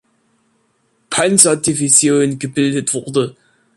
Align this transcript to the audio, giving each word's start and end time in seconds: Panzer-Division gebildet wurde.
Panzer-Division 1.11 2.39
gebildet 2.39 2.89
wurde. 2.95 3.35